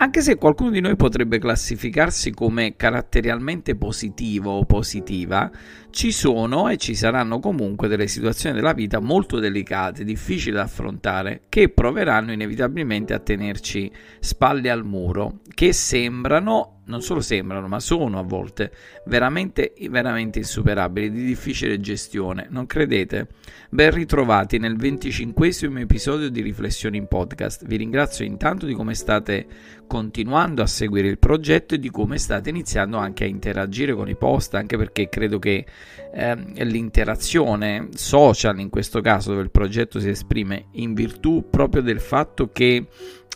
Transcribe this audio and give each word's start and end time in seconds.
Anche 0.00 0.20
se 0.20 0.36
qualcuno 0.36 0.70
di 0.70 0.80
noi 0.80 0.94
potrebbe 0.94 1.40
classificarsi 1.40 2.30
come 2.30 2.76
caratterialmente 2.76 3.74
positivo 3.74 4.52
o 4.52 4.64
positiva, 4.64 5.50
ci 5.90 6.12
sono 6.12 6.68
e 6.68 6.76
ci 6.76 6.94
saranno 6.94 7.40
comunque 7.40 7.88
delle 7.88 8.06
situazioni 8.06 8.54
della 8.54 8.74
vita 8.74 9.00
molto 9.00 9.40
delicate, 9.40 10.04
difficili 10.04 10.54
da 10.54 10.62
affrontare, 10.62 11.42
che 11.48 11.70
proveranno 11.70 12.30
inevitabilmente 12.30 13.12
a 13.12 13.18
tenerci 13.18 13.90
spalle 14.20 14.70
al 14.70 14.84
muro, 14.84 15.40
che 15.52 15.72
sembrano 15.72 16.77
non 16.88 17.02
solo 17.02 17.20
sembrano, 17.20 17.68
ma 17.68 17.80
sono 17.80 18.18
a 18.18 18.22
volte 18.22 18.72
veramente, 19.06 19.72
veramente 19.88 20.38
insuperabili, 20.38 21.10
di 21.10 21.24
difficile 21.24 21.80
gestione, 21.80 22.46
non 22.50 22.66
credete? 22.66 23.28
Ben 23.70 23.90
ritrovati 23.90 24.58
nel 24.58 24.76
25 24.76 25.48
episodio 25.80 26.28
di 26.30 26.40
Riflessioni 26.40 26.96
in 26.96 27.06
Podcast. 27.06 27.64
Vi 27.66 27.76
ringrazio 27.76 28.24
intanto 28.24 28.66
di 28.66 28.74
come 28.74 28.94
state 28.94 29.46
continuando 29.86 30.62
a 30.62 30.66
seguire 30.66 31.08
il 31.08 31.18
progetto 31.18 31.74
e 31.74 31.78
di 31.78 31.90
come 31.90 32.18
state 32.18 32.50
iniziando 32.50 32.98
anche 32.98 33.24
a 33.24 33.26
interagire 33.26 33.94
con 33.94 34.08
i 34.08 34.16
post, 34.16 34.54
anche 34.54 34.76
perché 34.76 35.08
credo 35.08 35.38
che 35.38 35.64
eh, 36.12 36.36
l'interazione 36.64 37.88
social, 37.94 38.58
in 38.60 38.68
questo 38.70 39.00
caso 39.00 39.30
dove 39.30 39.42
il 39.42 39.50
progetto 39.50 40.00
si 40.00 40.08
esprime 40.08 40.66
in 40.72 40.94
virtù 40.94 41.46
proprio 41.50 41.82
del 41.82 42.00
fatto 42.00 42.50
che 42.52 42.86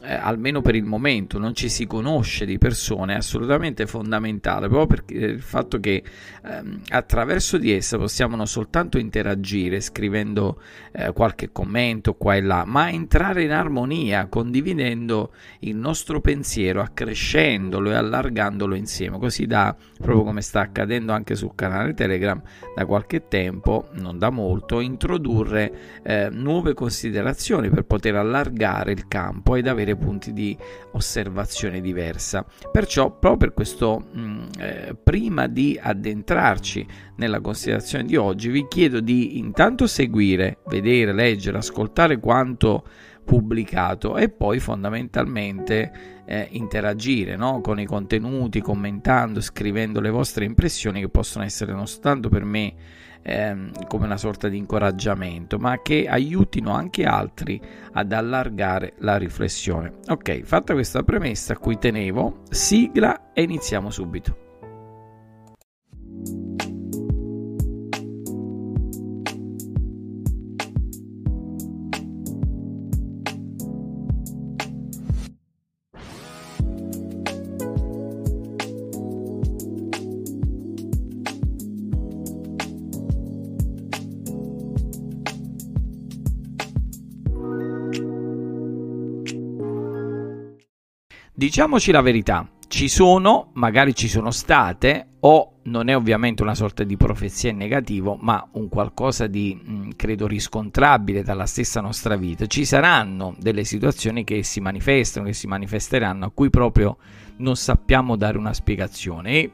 eh, 0.02 0.14
almeno 0.14 0.60
per 0.62 0.74
il 0.74 0.84
momento 0.84 1.38
non 1.38 1.54
ci 1.54 1.68
si 1.68 1.86
conosce 1.86 2.44
di 2.44 2.58
persone 2.58 3.14
è 3.14 3.16
assolutamente 3.16 3.86
fondamentale 3.86 4.68
proprio 4.68 4.86
perché 4.86 5.14
il 5.14 5.42
fatto 5.42 5.78
che 5.78 6.02
ehm, 6.44 6.82
attraverso 6.90 7.56
di 7.58 7.72
essa 7.72 7.98
possiamo 7.98 8.36
non 8.36 8.46
soltanto 8.46 8.98
interagire 8.98 9.80
scrivendo 9.80 10.60
eh, 10.92 11.12
qualche 11.12 11.50
commento 11.52 12.14
qua 12.14 12.34
e 12.34 12.40
là 12.40 12.64
ma 12.64 12.90
entrare 12.90 13.44
in 13.44 13.52
armonia 13.52 14.26
condividendo 14.26 15.32
il 15.60 15.76
nostro 15.76 16.20
pensiero 16.20 16.80
accrescendolo 16.80 17.90
e 17.90 17.94
allargandolo 17.94 18.74
insieme. 18.74 19.18
Così 19.18 19.46
da 19.46 19.74
proprio 19.98 20.24
come 20.24 20.42
sta 20.42 20.60
accadendo 20.60 21.12
anche 21.12 21.34
sul 21.34 21.54
canale 21.54 21.94
telegram 21.94 22.40
da 22.74 22.84
qualche 22.86 23.28
tempo 23.28 23.88
non 23.92 24.18
da 24.18 24.30
molto 24.30 24.80
introdurre 24.80 26.00
eh, 26.02 26.28
nuove 26.30 26.74
considerazioni 26.74 27.70
per 27.70 27.84
poter 27.84 28.16
allargare 28.16 28.92
il 28.92 29.06
campo 29.08 29.54
ed 29.56 29.68
avere 29.68 29.91
avere 29.92 29.96
punti 29.96 30.32
di 30.32 30.56
osservazione 30.92 31.80
diversa. 31.80 32.44
Perciò, 32.70 33.10
proprio 33.10 33.36
per 33.36 33.52
questo, 33.54 34.06
mh, 34.12 34.20
mm, 34.20 34.44
eh, 34.58 34.96
prima 35.02 35.46
di 35.46 35.78
addentrarci 35.80 36.86
nella 37.16 37.40
considerazione 37.40 38.04
di 38.04 38.16
oggi, 38.16 38.48
vi 38.48 38.66
chiedo 38.68 39.00
di 39.00 39.38
intanto 39.38 39.86
seguire, 39.86 40.58
vedere, 40.66 41.12
leggere, 41.12 41.58
ascoltare 41.58 42.18
quanto 42.18 42.84
pubblicato 43.24 44.16
e 44.16 44.28
poi 44.28 44.58
fondamentalmente 44.58 46.22
eh, 46.24 46.48
interagire 46.50 47.36
no? 47.36 47.60
con 47.60 47.78
i 47.78 47.86
contenuti, 47.86 48.60
commentando, 48.60 49.40
scrivendo 49.40 50.00
le 50.00 50.10
vostre 50.10 50.44
impressioni 50.44 51.00
che 51.00 51.08
possono 51.08 51.44
essere 51.44 51.72
non 51.72 51.86
soltanto 51.86 52.28
per 52.28 52.44
me 52.44 52.74
ehm, 53.22 53.86
come 53.86 54.04
una 54.04 54.16
sorta 54.16 54.48
di 54.48 54.56
incoraggiamento, 54.56 55.58
ma 55.58 55.80
che 55.80 56.06
aiutino 56.08 56.72
anche 56.72 57.04
altri 57.04 57.60
ad 57.92 58.12
allargare 58.12 58.94
la 58.98 59.16
riflessione. 59.16 59.94
Ok, 60.08 60.42
fatta 60.42 60.72
questa 60.74 61.02
premessa 61.02 61.54
a 61.54 61.58
cui 61.58 61.78
tenevo, 61.78 62.42
sigla 62.50 63.32
e 63.32 63.42
iniziamo 63.42 63.90
subito. 63.90 64.51
Diciamoci 91.42 91.90
la 91.90 92.02
verità, 92.02 92.48
ci 92.68 92.86
sono, 92.86 93.50
magari 93.54 93.96
ci 93.96 94.06
sono 94.06 94.30
state, 94.30 95.14
o 95.18 95.54
non 95.64 95.88
è 95.88 95.96
ovviamente 95.96 96.40
una 96.44 96.54
sorta 96.54 96.84
di 96.84 96.96
profezia 96.96 97.50
in 97.50 97.56
negativo, 97.56 98.16
ma 98.20 98.48
un 98.52 98.68
qualcosa 98.68 99.26
di, 99.26 99.60
mm, 99.60 99.90
credo, 99.96 100.28
riscontrabile 100.28 101.24
dalla 101.24 101.46
stessa 101.46 101.80
nostra 101.80 102.14
vita. 102.14 102.46
Ci 102.46 102.64
saranno 102.64 103.34
delle 103.40 103.64
situazioni 103.64 104.22
che 104.22 104.44
si 104.44 104.60
manifestano, 104.60 105.26
che 105.26 105.32
si 105.32 105.48
manifesteranno, 105.48 106.26
a 106.26 106.30
cui 106.32 106.48
proprio 106.48 106.96
non 107.38 107.56
sappiamo 107.56 108.14
dare 108.14 108.38
una 108.38 108.54
spiegazione. 108.54 109.30
E 109.32 109.52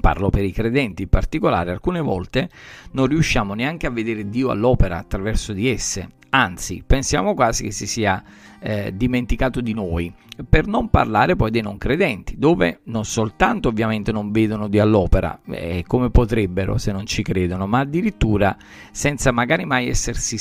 parlo 0.00 0.30
per 0.30 0.44
i 0.44 0.52
credenti 0.52 1.02
in 1.02 1.10
particolare, 1.10 1.70
alcune 1.70 2.00
volte 2.00 2.48
non 2.92 3.08
riusciamo 3.08 3.52
neanche 3.52 3.86
a 3.86 3.90
vedere 3.90 4.30
Dio 4.30 4.48
all'opera 4.48 4.96
attraverso 4.96 5.52
di 5.52 5.68
esse, 5.68 6.08
anzi 6.30 6.82
pensiamo 6.84 7.34
quasi 7.34 7.64
che 7.64 7.70
si 7.70 7.86
sia 7.86 8.22
eh, 8.66 8.96
dimenticato 8.96 9.60
di 9.60 9.74
noi, 9.74 10.10
per 10.48 10.66
non 10.66 10.88
parlare 10.88 11.36
poi 11.36 11.50
dei 11.50 11.60
non 11.60 11.76
credenti, 11.76 12.38
dove 12.38 12.80
non 12.84 13.04
soltanto 13.04 13.68
ovviamente 13.68 14.10
non 14.10 14.32
vedono 14.32 14.68
Dio 14.68 14.82
all'opera, 14.82 15.38
eh, 15.50 15.84
come 15.86 16.08
potrebbero 16.08 16.78
se 16.78 16.90
non 16.90 17.04
ci 17.04 17.22
credono, 17.22 17.66
ma 17.66 17.80
addirittura 17.80 18.56
senza 18.90 19.32
magari 19.32 19.66
mai 19.66 19.88
essersi 19.88 20.38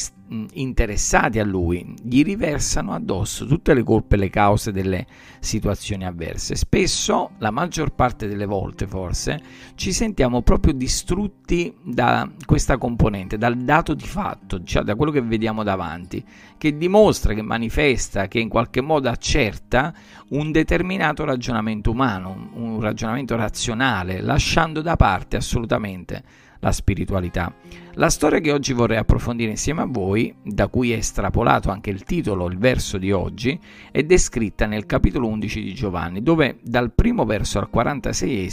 interessati 0.53 1.39
a 1.39 1.43
lui, 1.43 1.93
gli 2.01 2.23
riversano 2.23 2.93
addosso 2.93 3.45
tutte 3.45 3.73
le 3.73 3.83
colpe 3.83 4.15
e 4.15 4.19
le 4.19 4.29
cause 4.29 4.71
delle 4.71 5.05
situazioni 5.39 6.05
avverse. 6.05 6.55
Spesso, 6.55 7.31
la 7.37 7.51
maggior 7.51 7.93
parte 7.93 8.27
delle 8.27 8.45
volte 8.45 8.87
forse, 8.87 9.41
ci 9.75 9.91
sentiamo 9.91 10.41
proprio 10.41 10.73
distrutti 10.73 11.75
da 11.83 12.27
questa 12.45 12.77
componente, 12.77 13.37
dal 13.37 13.57
dato 13.57 13.93
di 13.93 14.05
fatto, 14.05 14.63
cioè 14.63 14.83
da 14.83 14.95
quello 14.95 15.11
che 15.11 15.21
vediamo 15.21 15.61
davanti, 15.61 16.23
che 16.57 16.77
dimostra, 16.77 17.33
che 17.33 17.41
manifesta, 17.41 18.12
che 18.27 18.39
in 18.39 18.49
qualche 18.49 18.81
modo 18.81 19.09
accerta 19.09 19.93
un 20.29 20.51
determinato 20.51 21.25
ragionamento 21.25 21.91
umano, 21.91 22.49
un 22.53 22.79
ragionamento 22.79 23.35
razionale, 23.35 24.21
lasciando 24.21 24.81
da 24.81 24.95
parte 24.95 25.37
assolutamente 25.37 26.23
la 26.63 26.71
spiritualità. 26.71 27.53
La 27.95 28.09
storia 28.09 28.39
che 28.39 28.51
oggi 28.51 28.73
vorrei 28.73 28.97
approfondire 28.97 29.51
insieme 29.51 29.81
a 29.81 29.87
voi, 29.87 30.33
da 30.41 30.67
cui 30.67 30.93
è 30.93 30.95
estrapolato 30.95 31.69
anche 31.69 31.89
il 31.91 32.03
titolo, 32.03 32.47
il 32.47 32.57
verso 32.57 32.97
di 32.97 33.11
oggi, 33.11 33.59
è 33.91 34.01
descritta 34.03 34.65
nel 34.65 34.85
capitolo 34.85 35.27
11 35.27 35.61
di 35.61 35.73
Giovanni, 35.73 36.23
dove 36.23 36.57
dal 36.63 36.93
primo 36.93 37.25
verso 37.25 37.59
al 37.59 37.69
46 37.69 38.51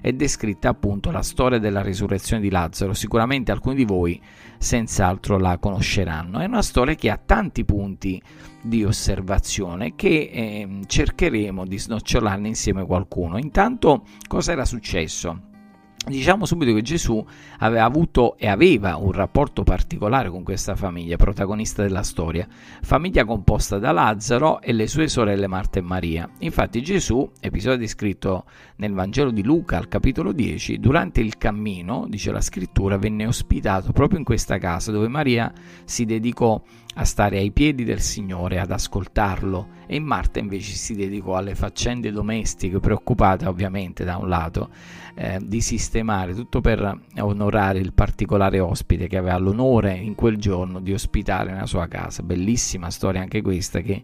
è 0.00 0.12
descritta 0.12 0.68
appunto 0.68 1.10
la 1.10 1.22
storia 1.22 1.58
della 1.58 1.82
risurrezione 1.82 2.42
di 2.42 2.50
Lazzaro. 2.50 2.92
Sicuramente 2.92 3.50
alcuni 3.50 3.74
di 3.74 3.84
voi 3.84 4.20
senz'altro 4.58 5.38
la 5.38 5.58
conosceranno. 5.58 6.38
È 6.38 6.44
una 6.44 6.62
storia 6.62 6.94
che 6.94 7.10
ha 7.10 7.16
tanti 7.16 7.64
punti 7.64 8.22
di 8.60 8.84
osservazione 8.84 9.94
che 9.96 10.30
eh, 10.32 10.80
cercheremo 10.86 11.66
di 11.66 11.78
snocciolarne 11.78 12.48
insieme 12.48 12.82
a 12.82 12.84
qualcuno. 12.84 13.38
Intanto, 13.38 14.04
cosa 14.28 14.52
era 14.52 14.66
successo? 14.66 15.47
Diciamo 16.08 16.46
subito 16.46 16.72
che 16.72 16.80
Gesù 16.80 17.22
aveva 17.58 17.84
avuto 17.84 18.38
e 18.38 18.48
aveva 18.48 18.96
un 18.96 19.12
rapporto 19.12 19.62
particolare 19.62 20.30
con 20.30 20.42
questa 20.42 20.74
famiglia, 20.74 21.16
protagonista 21.16 21.82
della 21.82 22.02
storia, 22.02 22.48
famiglia 22.80 23.26
composta 23.26 23.78
da 23.78 23.92
Lazzaro 23.92 24.62
e 24.62 24.72
le 24.72 24.86
sue 24.86 25.06
sorelle 25.06 25.46
Marta 25.46 25.78
e 25.78 25.82
Maria. 25.82 26.26
Infatti 26.38 26.82
Gesù, 26.82 27.30
episodio 27.40 27.76
descritto 27.76 28.44
nel 28.76 28.94
Vangelo 28.94 29.30
di 29.30 29.42
Luca 29.42 29.76
al 29.76 29.88
capitolo 29.88 30.32
10, 30.32 30.80
durante 30.80 31.20
il 31.20 31.36
cammino, 31.36 32.06
dice 32.08 32.32
la 32.32 32.40
scrittura, 32.40 32.96
venne 32.96 33.26
ospitato 33.26 33.92
proprio 33.92 34.18
in 34.18 34.24
questa 34.24 34.56
casa 34.56 34.90
dove 34.90 35.08
Maria 35.08 35.52
si 35.84 36.06
dedicò 36.06 36.58
a 37.00 37.04
stare 37.04 37.38
ai 37.38 37.52
piedi 37.52 37.84
del 37.84 38.00
Signore, 38.00 38.58
ad 38.58 38.72
ascoltarlo, 38.72 39.76
e 39.86 40.00
Marta 40.00 40.40
invece 40.40 40.74
si 40.74 40.96
dedicò 40.96 41.36
alle 41.36 41.54
faccende 41.54 42.10
domestiche, 42.10 42.80
preoccupata 42.80 43.48
ovviamente 43.48 44.02
da 44.02 44.16
un 44.16 44.28
lato 44.28 44.70
eh, 45.14 45.38
di 45.40 45.60
sistemare 45.60 46.34
tutto 46.34 46.60
per 46.60 47.00
onorare 47.20 47.78
il 47.78 47.92
particolare 47.92 48.58
ospite 48.58 49.06
che 49.06 49.16
aveva 49.16 49.38
l'onore 49.38 49.94
in 49.94 50.16
quel 50.16 50.38
giorno 50.38 50.80
di 50.80 50.92
ospitare 50.92 51.52
nella 51.52 51.66
sua 51.66 51.86
casa. 51.86 52.24
Bellissima 52.24 52.90
storia 52.90 53.20
anche 53.20 53.42
questa 53.42 53.80
che 53.80 54.02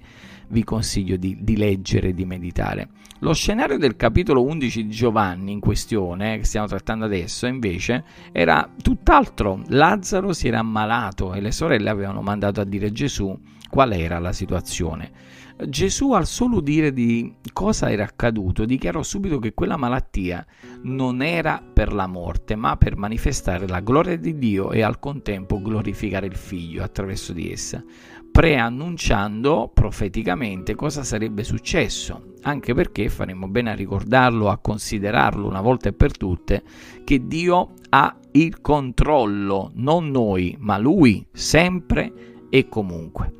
vi 0.49 0.64
consiglio 0.64 1.17
di, 1.17 1.38
di 1.41 1.56
leggere 1.56 2.08
e 2.08 2.14
di 2.14 2.25
meditare. 2.25 2.88
Lo 3.20 3.32
scenario 3.32 3.79
del 3.79 3.96
capitolo 3.96 4.43
11 4.44 4.87
di 4.87 4.91
Giovanni 4.91 5.52
in 5.52 5.61
questione, 5.61 6.38
che 6.38 6.44
stiamo 6.44 6.67
trattando 6.67 7.05
adesso, 7.05 7.46
invece, 7.46 8.05
era 8.32 8.69
tutt'altro. 8.82 9.62
Lazzaro 9.69 10.32
si 10.32 10.49
era 10.49 10.58
ammalato 10.58 11.32
e 11.35 11.41
le 11.41 11.52
sorelle 11.52 11.91
avevano 11.91 12.20
mandato 12.20 12.61
a 12.61 12.64
dire 12.64 12.87
a 12.87 12.93
Gesù 12.93 13.38
qual 13.69 13.93
era 13.93 14.19
la 14.19 14.32
situazione. 14.32 15.11
Gesù 15.69 16.12
al 16.12 16.26
solo 16.26 16.61
dire 16.61 16.93
di 16.93 17.32
cosa 17.52 17.88
era 17.88 18.02
accaduto 18.02 18.64
dichiarò 18.64 19.05
subito 19.05 19.38
che 19.38 19.55
quella 19.55 19.76
malattia 19.76 20.44
non 20.82 21.23
era 21.23 21.62
per 21.62 21.93
la 21.93 22.08
morte, 22.08 22.56
ma 22.56 22.76
per 22.76 22.96
manifestare 22.96 23.69
la 23.69 23.79
gloria 23.79 24.17
di 24.17 24.37
Dio 24.37 24.73
e 24.73 24.82
al 24.82 24.99
contempo 24.99 25.62
glorificare 25.62 26.26
il 26.26 26.35
Figlio 26.35 26.82
attraverso 26.82 27.32
di 27.32 27.52
essa. 27.52 27.82
Preannunciando 28.34 29.70
profeticamente 29.72 30.75
cosa 30.75 31.04
sarebbe 31.04 31.44
successo, 31.44 32.32
anche 32.42 32.75
perché 32.75 33.08
faremo 33.08 33.46
bene 33.46 33.70
a 33.70 33.75
ricordarlo, 33.76 34.48
a 34.48 34.58
considerarlo 34.58 35.46
una 35.46 35.60
volta 35.60 35.90
e 35.90 35.92
per 35.92 36.16
tutte, 36.16 36.64
che 37.04 37.28
Dio 37.28 37.75
ha 37.90 38.19
il 38.32 38.60
controllo, 38.60 39.70
non 39.75 40.10
noi, 40.10 40.56
ma 40.58 40.78
Lui, 40.78 41.25
sempre 41.31 42.46
e 42.50 42.66
comunque. 42.69 43.32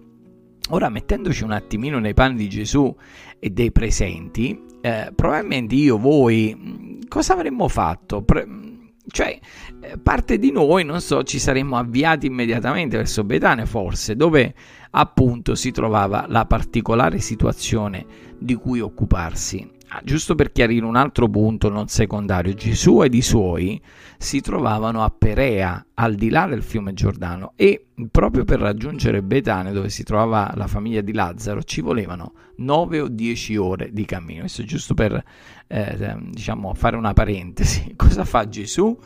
Ora, 0.69 0.89
mettendoci 0.91 1.43
un 1.43 1.51
attimino 1.51 1.99
nei 1.99 2.15
panni 2.15 2.37
di 2.37 2.49
Gesù 2.49 2.95
e 3.41 3.51
dei 3.51 3.73
presenti, 3.73 4.57
eh, 4.81 5.11
probabilmente 5.13 5.75
io, 5.75 5.99
voi, 5.99 7.01
cosa 7.09 7.33
avremmo 7.33 7.67
fatto? 7.67 8.23
Pre- 8.23 8.47
cioè, 9.09 9.39
eh, 9.81 9.99
parte 9.99 10.39
di 10.39 10.51
noi, 10.51 10.85
non 10.85 11.01
so, 11.01 11.23
ci 11.25 11.39
saremmo 11.39 11.77
avviati 11.77 12.27
immediatamente 12.27 12.97
verso 12.97 13.23
Betania, 13.25 13.67
forse, 13.67 14.17
dove 14.17 14.55
appunto 14.91 15.55
si 15.55 15.71
trovava 15.71 16.25
la 16.29 16.47
particolare 16.47 17.19
situazione 17.19 18.07
di 18.39 18.55
cui 18.55 18.81
occuparsi. 18.81 19.74
Ah, 19.97 20.01
giusto 20.03 20.35
per 20.35 20.51
chiarire 20.51 20.85
un 20.85 20.97
altro 20.97 21.29
punto 21.29 21.69
non 21.69 21.87
secondario, 21.87 22.53
Gesù 22.53 23.05
ed 23.05 23.15
i 23.15 23.23
suoi 23.23 23.81
si 24.19 24.41
trovavano 24.41 25.05
a 25.05 25.15
Perea, 25.17 25.87
al 25.95 26.17
di 26.17 26.31
là 26.31 26.47
del 26.47 26.65
fiume 26.65 26.95
Giordano, 26.95 27.53
e 27.55 27.91
proprio 28.11 28.43
per 28.43 28.59
raggiungere 28.59 29.23
Betania, 29.23 29.71
dove 29.71 29.91
si 29.91 30.03
trovava 30.03 30.53
la 30.57 30.67
famiglia 30.67 31.01
di 31.01 31.13
Lazzaro, 31.13 31.63
ci 31.63 31.81
volevano 31.81 32.33
9 32.57 33.01
o 33.03 33.09
10 33.09 33.57
ore 33.57 33.91
di 33.93 34.05
cammino. 34.05 34.41
Questo 34.41 34.65
giusto 34.65 34.95
per 34.95 35.23
eh, 35.69 36.17
diciamo, 36.23 36.75
fare 36.75 36.97
una 36.97 37.13
parentesi. 37.13 37.95
Cosa 37.95 38.25
fa 38.25 38.49
Gesù? 38.49 38.99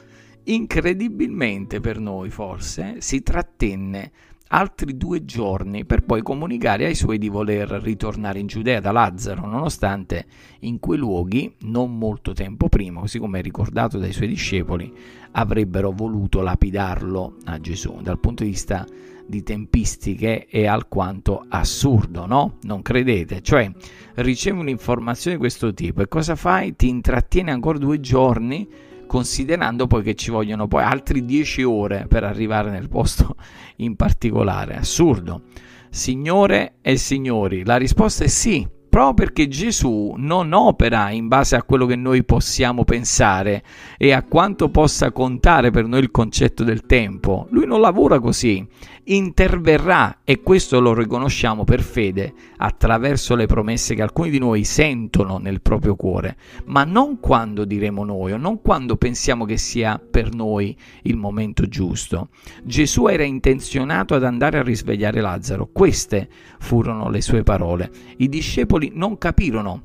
Incredibilmente 0.44 1.80
per 1.80 1.98
noi, 1.98 2.30
forse, 2.30 3.02
si 3.02 3.22
trattenne 3.22 4.10
altri 4.48 4.96
due 4.96 5.24
giorni 5.24 5.84
per 5.84 6.02
poi 6.02 6.22
comunicare 6.22 6.86
ai 6.86 6.94
suoi 6.94 7.18
di 7.18 7.28
voler 7.28 7.68
ritornare 7.68 8.38
in 8.38 8.46
Giudea 8.46 8.80
da 8.80 8.92
Lazzaro, 8.92 9.46
nonostante 9.46 10.26
in 10.60 10.78
quei 10.78 10.98
luoghi, 10.98 11.54
non 11.62 11.96
molto 11.98 12.32
tempo 12.32 12.68
prima, 12.68 13.00
così 13.00 13.18
come 13.18 13.40
ricordato 13.40 13.98
dai 13.98 14.12
suoi 14.12 14.28
discepoli, 14.28 14.92
avrebbero 15.32 15.90
voluto 15.90 16.40
lapidarlo 16.40 17.36
a 17.44 17.58
Gesù. 17.60 18.00
Dal 18.00 18.18
punto 18.18 18.44
di 18.44 18.50
vista 18.50 18.86
di 19.26 19.42
tempistiche 19.42 20.46
è 20.46 20.64
alquanto 20.64 21.44
assurdo, 21.48 22.24
no? 22.24 22.56
Non 22.62 22.80
credete? 22.80 23.42
Cioè, 23.42 23.70
ricevi 24.14 24.58
un'informazione 24.58 25.36
di 25.36 25.42
questo 25.42 25.74
tipo 25.74 26.00
e 26.00 26.08
cosa 26.08 26.34
fai? 26.34 26.74
Ti 26.74 26.88
intrattieni 26.88 27.50
ancora 27.50 27.76
due 27.76 28.00
giorni 28.00 28.66
considerando 29.08 29.88
poi 29.88 30.04
che 30.04 30.14
ci 30.14 30.30
vogliono 30.30 30.68
poi 30.68 30.84
altri 30.84 31.24
10 31.24 31.64
ore 31.64 32.06
per 32.06 32.22
arrivare 32.22 32.70
nel 32.70 32.88
posto 32.88 33.34
in 33.78 33.96
particolare. 33.96 34.76
Assurdo. 34.76 35.42
Signore 35.90 36.74
e 36.82 36.96
signori, 36.96 37.64
la 37.64 37.76
risposta 37.76 38.22
è 38.22 38.28
sì, 38.28 38.64
proprio 38.98 39.14
perché 39.14 39.46
Gesù 39.46 40.14
non 40.16 40.52
opera 40.52 41.10
in 41.10 41.28
base 41.28 41.54
a 41.54 41.62
quello 41.62 41.86
che 41.86 41.94
noi 41.94 42.24
possiamo 42.24 42.82
pensare 42.82 43.62
e 43.96 44.10
a 44.10 44.24
quanto 44.24 44.70
possa 44.70 45.12
contare 45.12 45.70
per 45.70 45.86
noi 45.86 46.00
il 46.00 46.10
concetto 46.10 46.64
del 46.64 46.84
tempo. 46.84 47.46
Lui 47.50 47.64
non 47.64 47.80
lavora 47.80 48.18
così, 48.18 48.66
interverrà 49.08 50.18
e 50.24 50.40
questo 50.42 50.80
lo 50.80 50.92
riconosciamo 50.92 51.64
per 51.64 51.80
fede 51.80 52.32
attraverso 52.58 53.34
le 53.34 53.46
promesse 53.46 53.94
che 53.94 54.02
alcuni 54.02 54.30
di 54.30 54.38
noi 54.38 54.64
sentono 54.64 55.38
nel 55.38 55.62
proprio 55.62 55.94
cuore, 55.94 56.36
ma 56.66 56.84
non 56.84 57.20
quando 57.20 57.64
diremo 57.64 58.04
noi 58.04 58.32
o 58.32 58.36
non 58.36 58.60
quando 58.60 58.96
pensiamo 58.96 59.44
che 59.44 59.56
sia 59.56 59.98
per 59.98 60.34
noi 60.34 60.76
il 61.02 61.16
momento 61.16 61.66
giusto. 61.66 62.28
Gesù 62.64 63.06
era 63.06 63.22
intenzionato 63.22 64.14
ad 64.14 64.24
andare 64.24 64.58
a 64.58 64.62
risvegliare 64.62 65.20
Lazzaro, 65.20 65.68
queste 65.72 66.28
furono 66.58 67.08
le 67.08 67.20
sue 67.20 67.42
parole. 67.42 67.90
I 68.18 68.28
discepoli 68.28 68.87
non 68.92 69.18
capirono 69.18 69.82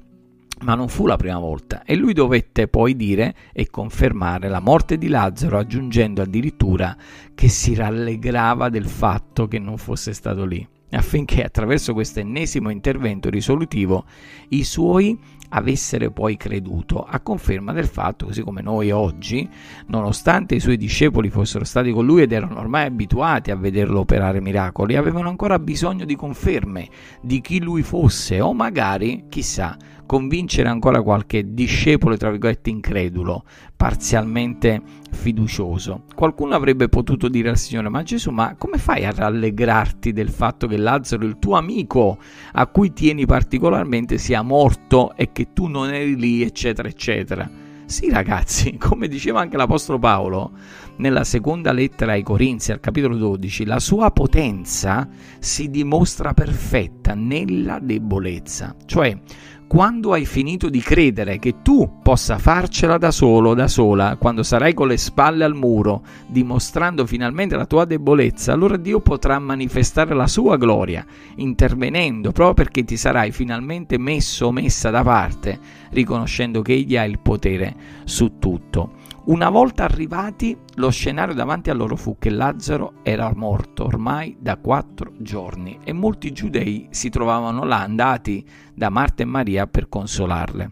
ma 0.61 0.75
non 0.75 0.87
fu 0.87 1.05
la 1.07 1.17
prima 1.17 1.39
volta. 1.39 1.83
E 1.83 1.95
lui 1.95 2.13
dovette 2.13 2.67
poi 2.67 2.95
dire 2.95 3.35
e 3.51 3.69
confermare 3.69 4.47
la 4.47 4.59
morte 4.59 4.97
di 4.97 5.07
Lazzaro 5.07 5.57
aggiungendo 5.57 6.21
addirittura 6.21 6.95
che 7.35 7.49
si 7.49 7.75
rallegrava 7.75 8.69
del 8.69 8.87
fatto 8.87 9.47
che 9.47 9.59
non 9.59 9.77
fosse 9.77 10.13
stato 10.13 10.45
lì 10.45 10.65
affinché 10.95 11.43
attraverso 11.43 11.93
questo 11.93 12.19
ennesimo 12.19 12.69
intervento 12.69 13.29
risolutivo 13.29 14.05
i 14.49 14.63
suoi 14.63 15.17
avessero 15.55 16.09
poi 16.11 16.35
creduto, 16.35 17.03
a 17.03 17.19
conferma 17.19 17.73
del 17.73 17.85
fatto, 17.85 18.25
così 18.25 18.41
come 18.41 18.61
noi 18.61 18.91
oggi, 18.91 19.47
nonostante 19.87 20.55
i 20.55 20.59
suoi 20.59 20.77
discepoli 20.77 21.29
fossero 21.29 21.63
stati 21.63 21.91
con 21.91 22.05
lui 22.05 22.23
ed 22.23 22.31
erano 22.31 22.59
ormai 22.59 22.87
abituati 22.87 23.51
a 23.51 23.55
vederlo 23.55 23.99
operare 23.99 24.41
miracoli, 24.41 24.95
avevano 24.95 25.29
ancora 25.29 25.59
bisogno 25.59 26.05
di 26.05 26.15
conferme 26.15 26.89
di 27.21 27.39
chi 27.41 27.61
lui 27.61 27.83
fosse 27.83 28.41
o 28.41 28.53
magari, 28.53 29.25
chissà, 29.29 29.77
convincere 30.13 30.69
ancora 30.69 31.01
qualche 31.01 31.55
discepolo, 31.55 32.15
tra 32.17 32.29
virgolette, 32.29 32.69
incredulo, 32.69 33.45
parzialmente 33.75 34.79
fiducioso. 35.09 36.03
Qualcuno 36.13 36.53
avrebbe 36.53 36.87
potuto 36.87 37.27
dire 37.27 37.49
al 37.49 37.57
Signore, 37.57 37.89
ma 37.89 38.03
Gesù, 38.03 38.29
ma 38.29 38.53
come 38.55 38.77
fai 38.77 39.05
a 39.05 39.11
rallegrarti 39.11 40.13
del 40.13 40.29
fatto 40.29 40.67
che 40.67 40.77
Lazzaro, 40.77 41.25
il 41.25 41.39
tuo 41.39 41.55
amico, 41.55 42.19
a 42.51 42.67
cui 42.67 42.93
tieni 42.93 43.25
particolarmente, 43.25 44.19
sia 44.19 44.43
morto 44.43 45.15
e 45.15 45.31
che 45.31 45.47
tu 45.51 45.65
non 45.65 45.91
eri 45.91 46.15
lì, 46.15 46.43
eccetera, 46.43 46.87
eccetera? 46.87 47.49
Sì, 47.85 48.09
ragazzi, 48.09 48.77
come 48.77 49.07
diceva 49.07 49.41
anche 49.41 49.57
l'Apostolo 49.57 49.99
Paolo 49.99 50.51
nella 50.97 51.23
seconda 51.23 51.71
lettera 51.71 52.13
ai 52.13 52.23
Corinzi, 52.23 52.71
al 52.71 52.79
capitolo 52.79 53.15
12, 53.15 53.65
la 53.65 53.79
sua 53.79 54.11
potenza 54.11 55.07
si 55.39 55.69
dimostra 55.69 56.33
perfetta 56.33 57.13
nella 57.13 57.79
debolezza. 57.79 58.75
Cioè, 58.85 59.19
quando 59.67 60.13
hai 60.13 60.25
finito 60.25 60.69
di 60.69 60.79
credere 60.79 61.39
che 61.39 61.61
tu 61.61 61.99
possa 62.01 62.37
farcela 62.37 62.97
da 62.97 63.11
solo, 63.11 63.53
da 63.53 63.67
sola, 63.67 64.17
quando 64.17 64.43
sarai 64.43 64.73
con 64.73 64.87
le 64.87 64.97
spalle 64.97 65.43
al 65.43 65.55
muro, 65.55 66.03
dimostrando 66.27 67.05
finalmente 67.05 67.55
la 67.55 67.65
tua 67.65 67.85
debolezza, 67.85 68.53
allora 68.53 68.77
Dio 68.77 68.99
potrà 68.99 69.39
manifestare 69.39 70.13
la 70.13 70.27
sua 70.27 70.57
gloria, 70.57 71.05
intervenendo 71.35 72.31
proprio 72.31 72.53
perché 72.53 72.83
ti 72.83 72.97
sarai 72.97 73.31
finalmente 73.31 73.97
messo 73.97 74.47
o 74.47 74.51
messa 74.51 74.89
da 74.89 75.03
parte, 75.03 75.59
riconoscendo 75.89 76.61
che 76.61 76.73
Egli 76.73 76.97
ha 76.97 77.03
il 77.03 77.19
potere 77.19 77.75
su 78.03 78.37
tutto. 78.39 79.01
Una 79.25 79.49
volta 79.49 79.85
arrivati, 79.85 80.57
lo 80.75 80.89
scenario 80.89 81.33
davanti 81.33 81.69
a 81.69 81.73
loro 81.73 81.95
fu 81.95 82.17
che 82.19 82.29
Lazzaro 82.29 82.95
era 83.03 83.31
morto 83.33 83.85
ormai 83.85 84.35
da 84.37 84.57
quattro 84.57 85.13
giorni 85.19 85.79
e 85.81 85.93
molti 85.93 86.33
giudei 86.33 86.87
si 86.89 87.09
trovavano 87.09 87.63
là 87.63 87.79
andati 87.79 88.45
da 88.73 88.89
Marta 88.89 89.23
e 89.23 89.25
Maria 89.25 89.65
per 89.65 89.87
consolarle. 89.87 90.71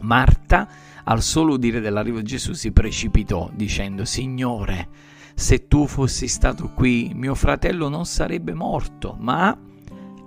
Marta, 0.00 0.66
al 1.04 1.20
solo 1.20 1.52
udire 1.52 1.80
dell'arrivo 1.80 2.20
di 2.20 2.24
Gesù, 2.24 2.54
si 2.54 2.72
precipitò 2.72 3.50
dicendo, 3.52 4.06
Signore, 4.06 4.88
se 5.34 5.68
tu 5.68 5.86
fossi 5.86 6.28
stato 6.28 6.70
qui, 6.74 7.12
mio 7.14 7.34
fratello 7.34 7.90
non 7.90 8.06
sarebbe 8.06 8.54
morto, 8.54 9.18
ma 9.20 9.54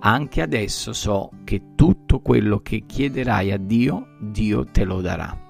anche 0.01 0.41
adesso 0.43 0.93
so 0.93 1.31
che 1.45 1.73
tutto 1.73 2.19
quello 2.19 2.59
che 2.59 2.83
chiederai 2.85 3.51
a 3.51 3.57
Dio, 3.57 4.09
Dio 4.19 4.65
te 4.65 4.83
lo 4.83 5.01
darà 5.01 5.47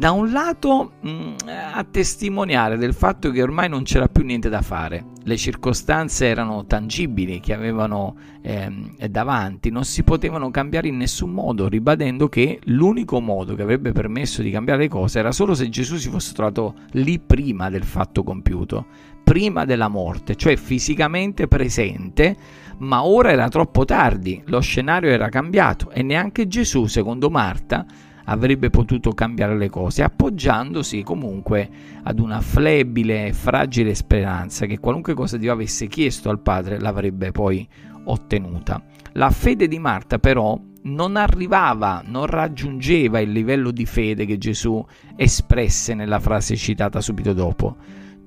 da 0.00 0.12
un 0.12 0.32
lato 0.32 0.92
mh, 0.98 1.10
mm, 1.10 1.34
a 1.74 1.84
testimoniare 1.84 2.78
del 2.78 2.94
fatto 2.94 3.30
che 3.30 3.42
ormai 3.42 3.68
non 3.68 3.82
c'era 3.82 4.08
più 4.08 4.24
niente 4.24 4.48
da 4.48 4.62
fare, 4.62 5.04
le 5.24 5.36
circostanze 5.36 6.24
erano 6.24 6.64
tangibili 6.64 7.38
che 7.38 7.52
avevano 7.52 8.16
eh, 8.40 8.72
davanti, 9.10 9.68
non 9.68 9.84
si 9.84 10.02
potevano 10.02 10.50
cambiare 10.50 10.88
in 10.88 10.96
nessun 10.96 11.32
modo, 11.32 11.68
ribadendo 11.68 12.30
che 12.30 12.60
l'unico 12.64 13.20
modo 13.20 13.54
che 13.54 13.60
avrebbe 13.60 13.92
permesso 13.92 14.40
di 14.40 14.50
cambiare 14.50 14.80
le 14.80 14.88
cose 14.88 15.18
era 15.18 15.32
solo 15.32 15.52
se 15.52 15.68
Gesù 15.68 15.96
si 15.96 16.08
fosse 16.08 16.32
trovato 16.32 16.76
lì 16.92 17.18
prima 17.18 17.68
del 17.68 17.84
fatto 17.84 18.22
compiuto, 18.22 18.86
prima 19.22 19.66
della 19.66 19.88
morte, 19.88 20.34
cioè 20.34 20.56
fisicamente 20.56 21.46
presente, 21.46 22.34
ma 22.78 23.04
ora 23.04 23.32
era 23.32 23.48
troppo 23.48 23.84
tardi, 23.84 24.42
lo 24.46 24.60
scenario 24.60 25.10
era 25.10 25.28
cambiato 25.28 25.90
e 25.90 26.02
neanche 26.02 26.48
Gesù, 26.48 26.86
secondo 26.86 27.28
Marta, 27.28 27.84
avrebbe 28.24 28.70
potuto 28.70 29.12
cambiare 29.12 29.56
le 29.56 29.68
cose, 29.68 30.02
appoggiandosi 30.02 31.02
comunque 31.02 31.68
ad 32.02 32.18
una 32.18 32.40
flebile 32.40 33.26
e 33.26 33.32
fragile 33.32 33.94
speranza 33.94 34.66
che 34.66 34.78
qualunque 34.78 35.14
cosa 35.14 35.36
Dio 35.36 35.52
avesse 35.52 35.86
chiesto 35.86 36.30
al 36.30 36.40
Padre 36.40 36.78
l'avrebbe 36.78 37.30
poi 37.32 37.66
ottenuta. 38.04 38.82
La 39.12 39.30
fede 39.30 39.68
di 39.68 39.78
Marta 39.78 40.18
però 40.18 40.58
non 40.82 41.16
arrivava, 41.16 42.02
non 42.04 42.26
raggiungeva 42.26 43.20
il 43.20 43.32
livello 43.32 43.70
di 43.70 43.84
fede 43.84 44.24
che 44.24 44.38
Gesù 44.38 44.84
espresse 45.16 45.94
nella 45.94 46.20
frase 46.20 46.56
citata 46.56 47.00
subito 47.00 47.32
dopo. 47.32 47.76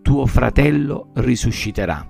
Tuo 0.02 0.26
fratello 0.26 1.10
risusciterà. 1.14 2.08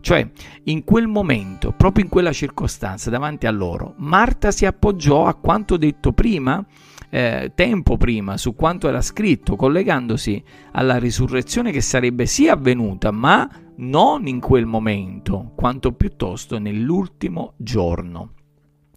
Cioè, 0.00 0.28
in 0.64 0.82
quel 0.84 1.06
momento, 1.06 1.72
proprio 1.72 2.04
in 2.04 2.10
quella 2.10 2.32
circostanza 2.32 3.10
davanti 3.10 3.46
a 3.46 3.50
loro, 3.50 3.94
Marta 3.98 4.50
si 4.50 4.64
appoggiò 4.64 5.26
a 5.26 5.34
quanto 5.34 5.76
detto 5.76 6.12
prima 6.12 6.64
eh, 7.10 7.52
tempo 7.54 7.96
prima 7.96 8.36
su 8.36 8.54
quanto 8.54 8.88
era 8.88 9.02
scritto, 9.02 9.56
collegandosi 9.56 10.42
alla 10.72 10.98
risurrezione 10.98 11.72
che 11.72 11.80
sarebbe 11.80 12.26
sì 12.26 12.48
avvenuta, 12.48 13.10
ma 13.10 13.48
non 13.76 14.26
in 14.26 14.40
quel 14.40 14.66
momento, 14.66 15.52
quanto 15.56 15.92
piuttosto 15.92 16.58
nell'ultimo 16.58 17.54
giorno. 17.56 18.34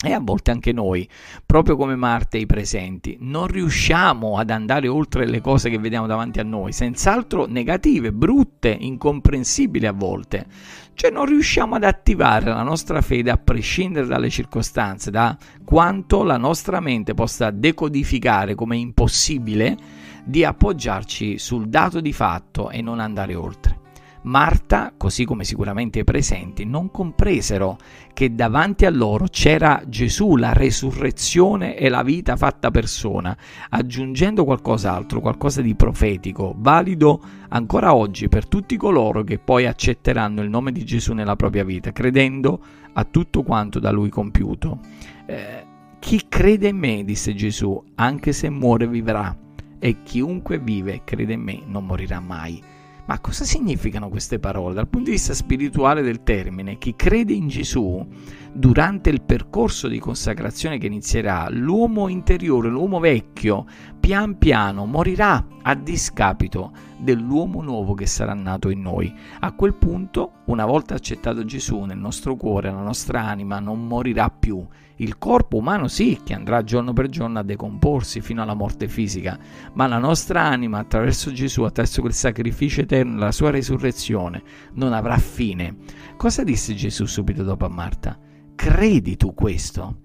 E 0.06 0.12
a 0.12 0.20
volte 0.20 0.52
anche 0.52 0.74
noi, 0.74 1.08
proprio 1.46 1.78
come 1.78 1.96
Marte 1.96 2.38
e 2.38 2.42
i 2.42 2.46
presenti, 2.46 3.16
non 3.22 3.48
riusciamo 3.48 4.38
ad 4.38 4.50
andare 4.50 4.90
oltre 4.90 5.26
le 5.26 5.40
cose 5.40 5.70
che 5.70 5.80
vediamo 5.80 6.08
davanti 6.08 6.42
a 6.42 6.44
noi, 6.44 6.74
senz'altro 6.74 7.46
negative, 7.46 8.12
brutte, 8.12 8.76
incomprensibili 8.78 9.86
a 9.86 9.94
volte. 9.94 10.46
Cioè 10.94 11.10
non 11.10 11.26
riusciamo 11.26 11.76
ad 11.76 11.86
attivare 11.86 12.48
la 12.48 12.64
nostra 12.64 13.00
fede 13.02 13.32
a 13.32 13.38
prescindere 13.38 14.06
dalle 14.06 14.30
circostanze, 14.30 15.10
da 15.10 15.38
quanto 15.64 16.24
la 16.24 16.38
nostra 16.38 16.82
mente 16.82 17.14
possa 17.14 17.50
decodificare 17.50 18.56
come 18.56 18.76
impossibile 18.76 19.78
di 20.26 20.44
appoggiarci 20.44 21.38
sul 21.38 21.70
dato 21.70 22.02
di 22.02 22.12
fatto 22.12 22.70
e 22.70 22.82
non 22.82 23.00
andare 23.00 23.36
oltre. 23.36 23.83
Marta, 24.24 24.94
così 24.96 25.26
come 25.26 25.44
sicuramente 25.44 26.00
i 26.00 26.04
presenti, 26.04 26.66
non 26.66 26.92
compresero 26.92 27.78
che 28.14 28.34
davanti 28.34 28.86
a 28.86 28.90
loro 28.90 29.26
c'era 29.28 29.82
Gesù, 29.88 30.36
la 30.36 30.54
resurrezione 30.54 31.76
e 31.76 31.90
la 31.90 32.04
vita 32.04 32.38
fatta 32.38 32.72
persona, 32.72 33.36
aggiungendo 33.70 34.46
qualcos'altro, 34.46 35.20
qualcosa 35.20 35.62
di 35.62 35.76
profetico, 35.76 36.56
valido 36.58 37.22
ancora 37.50 37.94
oggi 37.94 38.30
per 38.30 38.48
tutti 38.48 38.78
coloro 38.78 39.24
che 39.24 39.40
poi 39.40 39.66
accetteranno 39.66 40.42
il 40.42 40.50
nome 40.50 40.72
di 40.72 40.86
Gesù 40.86 41.14
nella 41.14 41.36
propria 41.36 41.66
vita, 41.66 41.92
credendo 41.92 42.60
a 42.94 43.04
tutto 43.04 43.44
quanto 43.44 43.80
da 43.80 43.92
lui 43.92 44.10
compiuto. 44.10 44.80
Eh, 45.26 45.66
chi 46.00 46.22
crede 46.30 46.70
in 46.70 46.78
me, 46.78 47.04
disse 47.04 47.34
Gesù, 47.34 47.82
anche 47.96 48.32
se 48.32 48.50
muore 48.50 48.88
vivrà, 48.88 49.36
e 49.80 50.02
chiunque 50.04 50.60
vive 50.60 51.02
crede 51.04 51.34
in 51.34 51.42
me 51.42 51.62
non 51.66 51.86
morirà 51.86 52.22
mai. 52.22 52.62
Ma 53.06 53.20
cosa 53.20 53.44
significano 53.44 54.08
queste 54.08 54.40
parole? 54.40 54.74
Dal 54.74 54.88
punto 54.88 55.10
di 55.10 55.16
vista 55.16 55.34
spirituale 55.34 56.02
del 56.02 56.24
termine, 56.24 56.78
chi 56.78 56.96
crede 56.96 57.34
in 57.34 57.50
Gesù 57.50 58.06
durante 58.54 59.10
il 59.10 59.22
percorso 59.22 59.90
di 59.90 60.00
consacrazione 60.00 60.78
che 60.78 60.88
inizierà, 60.88 61.48
l'uomo 61.50 62.08
interiore, 62.08 62.70
l'uomo 62.70 63.00
vecchio, 63.00 63.66
pian 64.00 64.38
piano 64.38 64.86
morirà 64.86 65.46
a 65.64 65.76
discapito 65.76 66.72
dell'uomo 66.98 67.62
nuovo 67.62 67.94
che 67.94 68.06
sarà 68.06 68.34
nato 68.34 68.70
in 68.70 68.82
noi. 68.82 69.14
A 69.40 69.52
quel 69.52 69.74
punto, 69.74 70.32
una 70.46 70.66
volta 70.66 70.96
accettato 70.96 71.44
Gesù 71.44 71.82
nel 71.82 71.98
nostro 71.98 72.38
cuore, 72.38 72.72
la 72.72 72.82
nostra 72.82 73.24
anima 73.24 73.60
non 73.60 73.86
morirà 73.86 74.30
più 74.30 74.66
il 74.98 75.18
corpo 75.18 75.58
umano 75.58 75.88
sì, 75.88 76.20
che 76.24 76.34
andrà 76.34 76.64
giorno 76.64 76.94
per 76.94 77.10
giorno 77.10 77.40
a 77.40 77.44
decomporsi 77.44 78.22
fino 78.22 78.42
alla 78.42 78.54
morte 78.54 78.88
fisica, 78.88 79.38
ma 79.74 79.88
la 79.88 79.98
nostra 79.98 80.44
anima 80.44 80.80
attraverso 80.80 81.32
Gesù, 81.32 81.64
attraverso 81.64 82.02
quel 82.02 82.14
sacrificio 82.14 82.82
eterno, 82.82 83.18
la 83.18 83.32
sua 83.32 83.50
resurrezione, 83.50 84.44
non 84.74 84.94
avrà 84.94 85.18
fine. 85.18 85.78
Cosa 86.18 86.44
disse 86.44 86.76
Gesù 86.76 87.06
subito 87.06 87.44
dopo 87.44 87.66
a 87.66 87.70
Marta? 87.70 88.18
Credi 88.56 89.18
tu 89.18 89.34
questo? 89.34 89.98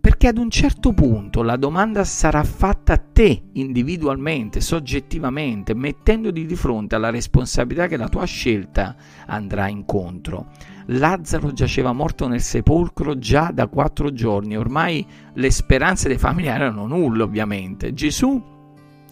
Perché 0.00 0.28
ad 0.28 0.38
un 0.38 0.48
certo 0.48 0.92
punto 0.92 1.42
la 1.42 1.56
domanda 1.56 2.04
sarà 2.04 2.42
fatta 2.44 2.94
a 2.94 2.98
te 2.98 3.42
individualmente, 3.52 4.60
soggettivamente, 4.60 5.74
mettendoti 5.74 6.46
di 6.46 6.54
fronte 6.54 6.94
alla 6.94 7.10
responsabilità 7.10 7.88
che 7.88 7.96
la 7.96 8.08
tua 8.08 8.24
scelta 8.24 8.96
andrà 9.26 9.68
incontro. 9.68 10.50
Lazzaro 10.90 11.52
giaceva 11.52 11.92
morto 11.92 12.28
nel 12.28 12.40
sepolcro 12.40 13.18
già 13.18 13.50
da 13.52 13.66
quattro 13.66 14.12
giorni, 14.12 14.56
ormai 14.56 15.06
le 15.34 15.50
speranze 15.50 16.08
dei 16.08 16.18
familiari 16.18 16.62
erano 16.62 16.86
nulle 16.86 17.22
ovviamente. 17.22 17.92
Gesù 17.92 18.56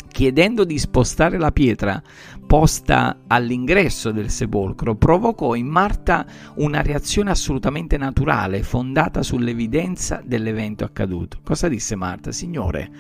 chiedendo 0.09 0.65
di 0.65 0.79
spostare 0.79 1.37
la 1.37 1.53
pietra 1.53 2.03
posta 2.47 3.19
all'ingresso 3.27 4.13
del 4.13 4.31
sepolcro, 4.31 4.95
provocò 4.95 5.55
in 5.55 5.67
Marta 5.67 6.25
una 6.55 6.81
reazione 6.81 7.31
assolutamente 7.31 7.99
naturale, 7.99 8.63
fondata 8.63 9.23
sull'evidenza 9.23 10.23
dell'evento 10.25 10.85
accaduto. 10.85 11.41
Cosa 11.45 11.69
disse 11.69 11.95
Marta? 11.97 12.33
Signore, 12.33 12.91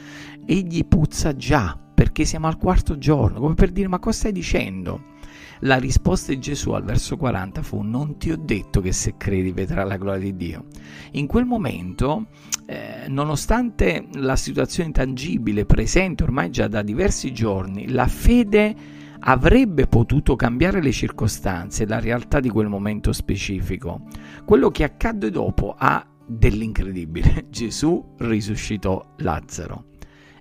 egli 0.44 0.84
puzza 0.84 1.34
già, 1.34 1.78
perché 1.94 2.26
siamo 2.26 2.48
al 2.48 2.58
quarto 2.58 2.98
giorno, 2.98 3.40
come 3.40 3.54
per 3.54 3.70
dire 3.70 3.88
ma 3.88 3.98
cosa 3.98 4.18
stai 4.18 4.32
dicendo? 4.32 5.14
La 5.60 5.78
risposta 5.78 6.32
di 6.32 6.38
Gesù 6.38 6.72
al 6.72 6.84
verso 6.84 7.16
40 7.16 7.62
fu 7.62 7.82
non 7.82 8.18
ti 8.18 8.30
ho 8.30 8.36
detto 8.36 8.80
che 8.80 8.92
se 8.92 9.14
credi 9.16 9.52
vedrai 9.52 9.86
la 9.86 9.96
gloria 9.96 10.20
di 10.20 10.36
Dio. 10.36 10.64
In 11.12 11.26
quel 11.26 11.44
momento, 11.44 12.26
eh, 12.66 13.06
nonostante 13.08 14.06
la 14.14 14.36
situazione 14.36 14.88
intangibile 14.88 15.64
presente 15.64 16.24
ormai 16.24 16.50
già 16.50 16.68
da 16.68 16.82
diversi 16.82 17.32
giorni, 17.32 17.90
la 17.90 18.06
fede 18.06 18.74
avrebbe 19.20 19.86
potuto 19.86 20.36
cambiare 20.36 20.82
le 20.82 20.92
circostanze 20.92 21.84
e 21.84 21.86
la 21.86 22.00
realtà 22.00 22.40
di 22.40 22.50
quel 22.50 22.68
momento 22.68 23.12
specifico. 23.12 24.02
Quello 24.44 24.70
che 24.70 24.84
accadde 24.84 25.30
dopo 25.30 25.74
ha 25.76 26.06
dell'incredibile. 26.26 27.46
Gesù 27.50 28.14
risuscitò 28.18 29.14
Lazzaro. 29.18 29.94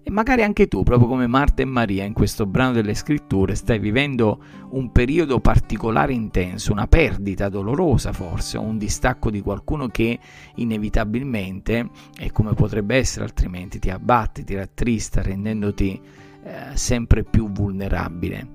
E 0.07 0.11
magari 0.11 0.43
anche 0.43 0.67
tu, 0.67 0.83
proprio 0.83 1.07
come 1.07 1.25
Marta 1.25 1.63
e 1.63 1.65
Maria 1.65 2.03
in 2.03 2.13
questo 2.13 2.45
brano 2.45 2.73
delle 2.73 2.93
scritture, 2.93 3.55
stai 3.55 3.79
vivendo 3.79 4.39
un 4.69 4.91
periodo 4.91 5.39
particolare 5.39 6.13
intenso, 6.13 6.71
una 6.71 6.85
perdita 6.85 7.49
dolorosa 7.49 8.13
forse, 8.13 8.59
o 8.59 8.61
un 8.61 8.77
distacco 8.77 9.31
di 9.31 9.41
qualcuno 9.41 9.87
che 9.87 10.19
inevitabilmente, 10.57 11.89
e 12.19 12.31
come 12.31 12.53
potrebbe 12.53 12.95
essere 12.97 13.25
altrimenti, 13.25 13.79
ti 13.79 13.89
abbatte, 13.89 14.43
ti 14.43 14.53
rattrista, 14.53 15.23
rendendoti 15.23 15.99
eh, 16.43 16.77
sempre 16.77 17.23
più 17.23 17.51
vulnerabile. 17.51 18.49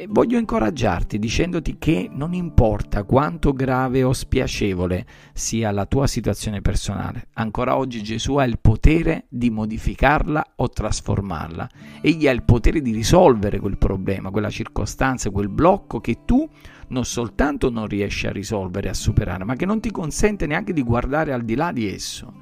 E 0.00 0.06
voglio 0.08 0.38
incoraggiarti 0.38 1.18
dicendoti 1.18 1.76
che 1.76 2.08
non 2.10 2.32
importa 2.32 3.02
quanto 3.04 3.52
grave 3.52 4.02
o 4.02 4.14
spiacevole 4.14 5.04
sia 5.34 5.70
la 5.72 5.84
tua 5.84 6.06
situazione 6.06 6.62
personale, 6.62 7.26
ancora 7.34 7.76
oggi 7.76 8.02
Gesù 8.02 8.36
ha 8.36 8.44
il 8.44 8.58
potere 8.58 9.26
di 9.28 9.50
modificarla 9.50 10.54
o 10.56 10.70
trasformarla. 10.70 11.68
Egli 12.00 12.26
ha 12.26 12.30
il 12.30 12.44
potere 12.44 12.80
di 12.80 12.92
risolvere 12.92 13.60
quel 13.60 13.76
problema, 13.76 14.30
quella 14.30 14.48
circostanza, 14.48 15.28
quel 15.28 15.50
blocco 15.50 16.00
che 16.00 16.20
tu 16.24 16.48
non 16.88 17.04
soltanto 17.04 17.68
non 17.68 17.86
riesci 17.86 18.26
a 18.26 18.32
risolvere, 18.32 18.88
a 18.88 18.94
superare, 18.94 19.44
ma 19.44 19.54
che 19.54 19.66
non 19.66 19.80
ti 19.80 19.90
consente 19.90 20.46
neanche 20.46 20.72
di 20.72 20.82
guardare 20.82 21.34
al 21.34 21.42
di 21.42 21.54
là 21.54 21.72
di 21.72 21.92
esso. 21.92 22.32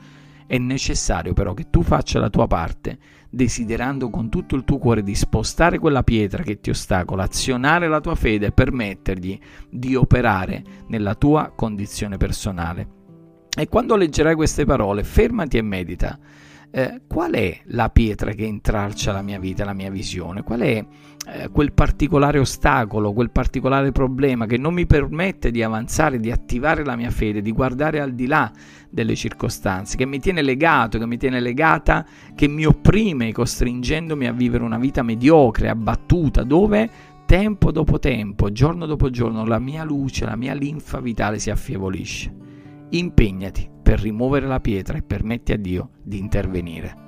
È 0.47 0.57
necessario 0.59 1.35
però 1.35 1.55
che 1.55 1.71
tu 1.71 1.83
faccia 1.83 2.21
la 2.21 2.31
tua 2.31 2.47
parte, 2.47 2.99
desiderando 3.31 4.11
con 4.11 4.29
tutto 4.29 4.57
il 4.57 4.65
tuo 4.65 4.79
cuore 4.79 5.03
di 5.03 5.15
spostare 5.15 5.79
quella 5.79 6.03
pietra 6.03 6.43
che 6.43 6.61
ti 6.61 6.71
ostacola, 6.71 7.25
azionare 7.25 7.89
la 7.89 8.01
tua 8.01 8.15
fede 8.15 8.47
e 8.47 8.53
permettergli 8.53 9.39
di 9.71 9.95
operare 9.95 10.63
nella 10.89 11.15
tua 11.15 11.53
condizione 11.55 12.17
personale. 12.17 12.97
E 13.57 13.69
quando 13.69 13.97
leggerai 13.97 14.35
queste 14.35 14.65
parole, 14.65 15.03
fermati 15.05 15.59
e 15.59 15.63
medita 15.63 16.19
eh, 16.71 17.03
qual 17.07 17.33
è 17.33 17.61
la 17.67 17.89
pietra 17.89 18.33
che 18.33 18.45
intralcia 18.45 19.13
la 19.13 19.23
mia 19.23 19.39
vita, 19.39 19.65
la 19.65 19.73
mia 19.73 19.91
visione? 19.91 20.43
Qual 20.43 20.61
è 20.61 20.85
eh, 21.31 21.49
quel 21.51 21.73
particolare 21.73 22.39
ostacolo, 22.39 23.13
quel 23.13 23.31
particolare 23.31 23.93
problema 23.93 24.47
che 24.47 24.57
non 24.57 24.75
mi 24.75 24.87
permette 24.87 25.51
di 25.51 25.63
avanzare, 25.63 26.21
di 26.21 26.31
attivare 26.31 26.85
la 26.85 26.97
mia 26.97 27.11
fede, 27.11 27.43
di 27.43 27.53
guardare 27.53 28.01
al 28.01 28.13
di 28.13 28.27
là 28.27 28.51
delle 28.91 29.15
circostanze, 29.15 29.97
che 29.97 30.07
mi 30.07 30.21
tiene 30.21 30.43
legato, 30.43 30.99
che 30.99 31.07
mi 31.07 31.17
tiene 31.17 31.41
legata, 31.41 32.07
che 32.35 32.49
mi 32.49 32.65
opprime, 32.65 33.33
costringendomi 33.33 34.27
a 34.27 34.33
vivere 34.33 34.65
una 34.65 34.79
vita 34.79 35.03
mediocre, 35.03 35.69
abbattuta, 35.69 36.43
dove 36.45 36.91
tempo 37.27 37.71
dopo 37.73 37.99
tempo, 37.99 38.51
giorno 38.51 38.87
dopo 38.87 39.11
giorno, 39.11 39.45
la 39.45 39.59
mia 39.59 39.85
luce, 39.85 40.25
la 40.25 40.37
mia 40.37 40.55
linfa 40.55 41.01
vitale 41.01 41.39
si 41.39 41.51
affievolisce. 41.51 42.48
Impegnati 42.91 43.71
per 43.83 44.01
rimuovere 44.01 44.47
la 44.47 44.61
pietra 44.61 44.97
e 44.97 45.03
permetti 45.03 45.53
a 45.53 45.59
Dio 45.59 45.91
di 46.03 46.19
intervenire. 46.19 47.08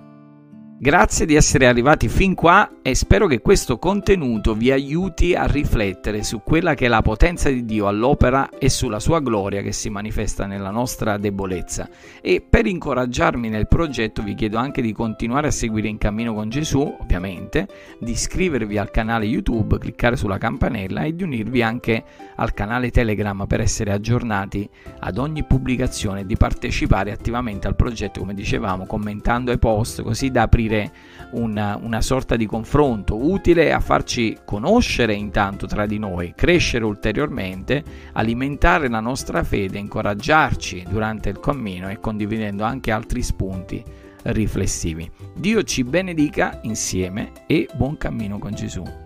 Grazie 0.82 1.26
di 1.26 1.34
essere 1.34 1.66
arrivati 1.66 2.08
fin 2.08 2.34
qua 2.34 2.76
e 2.80 2.94
spero 2.94 3.26
che 3.26 3.42
questo 3.42 3.76
contenuto 3.76 4.54
vi 4.54 4.70
aiuti 4.70 5.34
a 5.34 5.44
riflettere 5.44 6.22
su 6.22 6.40
quella 6.42 6.72
che 6.72 6.86
è 6.86 6.88
la 6.88 7.02
potenza 7.02 7.50
di 7.50 7.66
Dio 7.66 7.86
all'opera 7.86 8.48
e 8.58 8.70
sulla 8.70 8.98
sua 8.98 9.20
gloria 9.20 9.60
che 9.60 9.72
si 9.72 9.90
manifesta 9.90 10.46
nella 10.46 10.70
nostra 10.70 11.18
debolezza. 11.18 11.86
E 12.22 12.42
per 12.48 12.64
incoraggiarmi 12.64 13.50
nel 13.50 13.68
progetto 13.68 14.22
vi 14.22 14.34
chiedo 14.34 14.56
anche 14.56 14.80
di 14.80 14.94
continuare 14.94 15.48
a 15.48 15.50
seguire 15.50 15.88
In 15.88 15.98
Cammino 15.98 16.32
con 16.32 16.48
Gesù, 16.48 16.96
ovviamente, 16.98 17.68
di 17.98 18.12
iscrivervi 18.12 18.78
al 18.78 18.90
canale 18.90 19.26
YouTube, 19.26 19.76
cliccare 19.76 20.16
sulla 20.16 20.38
campanella 20.38 21.02
e 21.02 21.14
di 21.14 21.24
unirvi 21.24 21.60
anche 21.60 22.02
al 22.36 22.54
canale 22.54 22.90
Telegram 22.90 23.44
per 23.46 23.60
essere 23.60 23.92
aggiornati 23.92 24.66
ad 25.00 25.18
ogni 25.18 25.44
pubblicazione 25.44 26.20
e 26.20 26.24
di 26.24 26.38
partecipare 26.38 27.12
attivamente 27.12 27.66
al 27.66 27.76
progetto, 27.76 28.20
come 28.20 28.32
dicevamo, 28.32 28.86
commentando 28.86 29.50
ai 29.50 29.58
post, 29.58 30.00
così 30.00 30.30
da 30.30 30.40
aprire 30.40 30.68
aprire 30.70 30.92
una, 31.32 31.78
una 31.80 32.00
sorta 32.00 32.36
di 32.36 32.46
confronto 32.46 33.16
utile 33.16 33.72
a 33.72 33.80
farci 33.80 34.38
conoscere 34.44 35.14
intanto 35.14 35.66
tra 35.66 35.86
di 35.86 35.98
noi, 35.98 36.32
crescere 36.34 36.84
ulteriormente, 36.84 37.82
alimentare 38.12 38.88
la 38.88 39.00
nostra 39.00 39.42
fede, 39.42 39.78
incoraggiarci 39.78 40.86
durante 40.88 41.28
il 41.28 41.40
cammino 41.40 41.88
e 41.90 41.98
condividendo 41.98 42.64
anche 42.64 42.90
altri 42.90 43.22
spunti 43.22 43.82
riflessivi. 44.22 45.10
Dio 45.34 45.62
ci 45.62 45.84
benedica 45.84 46.60
insieme 46.62 47.32
e 47.46 47.68
buon 47.74 47.96
cammino 47.96 48.38
con 48.38 48.52
Gesù. 48.52 48.99